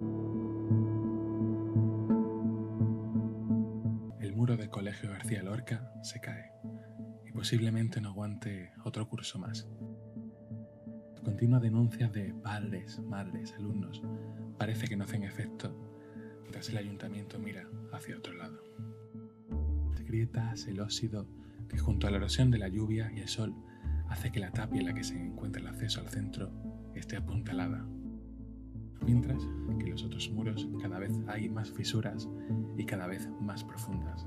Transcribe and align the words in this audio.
El 0.00 0.06
muro 4.36 4.56
del 4.56 4.70
Colegio 4.70 5.10
García 5.10 5.42
Lorca 5.42 5.92
se 6.02 6.20
cae 6.20 6.52
y 7.26 7.32
posiblemente 7.32 8.00
no 8.00 8.10
aguante 8.10 8.70
otro 8.84 9.08
curso 9.08 9.40
más. 9.40 9.66
Continuas 11.24 11.62
denuncias 11.62 12.12
de 12.12 12.32
padres, 12.32 13.00
madres, 13.00 13.52
alumnos 13.54 14.00
parece 14.56 14.86
que 14.86 14.96
no 14.96 15.02
hacen 15.02 15.24
efecto 15.24 15.74
mientras 16.42 16.68
el 16.68 16.76
ayuntamiento 16.76 17.40
mira 17.40 17.68
hacia 17.92 18.18
otro 18.18 18.34
lado. 18.34 18.62
Las 19.90 20.04
grietas, 20.04 20.68
el 20.68 20.78
óxido 20.78 21.26
que 21.68 21.78
junto 21.78 22.06
a 22.06 22.12
la 22.12 22.18
erosión 22.18 22.52
de 22.52 22.58
la 22.58 22.68
lluvia 22.68 23.10
y 23.12 23.18
el 23.18 23.28
sol 23.28 23.52
hace 24.08 24.30
que 24.30 24.38
la 24.38 24.52
tapia 24.52 24.78
en 24.78 24.86
la 24.86 24.94
que 24.94 25.02
se 25.02 25.20
encuentra 25.20 25.60
el 25.60 25.66
acceso 25.66 26.00
al 26.00 26.08
centro 26.08 26.52
esté 26.94 27.16
apuntalada. 27.16 27.84
Mientras 29.08 29.48
que 29.78 29.86
los 29.86 30.04
otros 30.04 30.30
muros 30.32 30.68
cada 30.82 30.98
vez 30.98 31.18
hay 31.28 31.48
más 31.48 31.70
fisuras 31.70 32.28
y 32.76 32.84
cada 32.84 33.06
vez 33.06 33.26
más 33.40 33.64
profundas. 33.64 34.26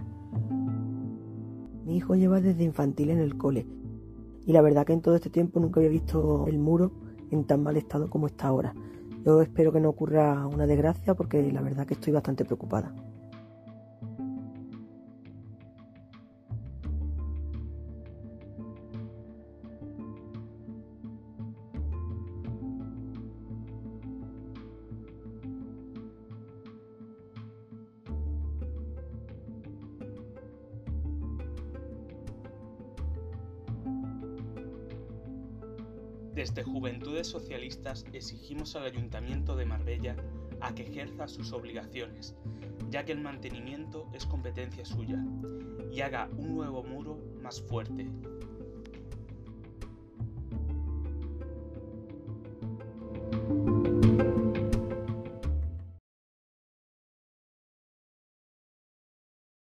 Mi 1.85 1.97
hijo 1.97 2.15
lleva 2.15 2.41
desde 2.41 2.63
infantil 2.63 3.11
en 3.11 3.20
el 3.20 3.37
cole 3.37 3.67
y 4.47 4.53
la 4.53 4.61
verdad 4.61 4.87
que 4.87 4.93
en 4.93 5.01
todo 5.01 5.15
este 5.15 5.29
tiempo 5.29 5.59
nunca 5.59 5.79
había 5.79 5.91
visto 5.91 6.47
el 6.47 6.57
muro 6.57 6.93
en 7.29 7.43
tan 7.43 7.61
mal 7.61 7.77
estado 7.77 8.09
como 8.09 8.25
está 8.25 8.47
ahora. 8.47 8.73
Yo 9.23 9.43
espero 9.43 9.71
que 9.71 9.79
no 9.79 9.89
ocurra 9.89 10.47
una 10.47 10.65
desgracia 10.65 11.13
porque 11.13 11.51
la 11.51 11.61
verdad 11.61 11.85
que 11.85 11.93
estoy 11.93 12.13
bastante 12.13 12.43
preocupada. 12.43 12.91
Desde 36.34 36.63
Juventudes 36.63 37.27
Socialistas 37.27 38.05
exigimos 38.13 38.77
al 38.77 38.85
Ayuntamiento 38.85 39.57
de 39.57 39.65
Marbella 39.65 40.15
a 40.62 40.73
que 40.73 40.84
ejerza 40.84 41.27
sus 41.27 41.51
obligaciones, 41.51 42.35
ya 42.90 43.04
que 43.04 43.12
el 43.12 43.20
mantenimiento 43.20 44.07
es 44.13 44.26
competencia 44.26 44.85
suya, 44.85 45.21
y 45.91 45.99
haga 45.99 46.29
un 46.38 46.55
nuevo 46.55 46.84
muro 46.84 47.20
más 47.41 47.62
fuerte, 47.62 48.07